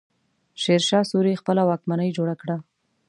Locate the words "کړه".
2.41-2.57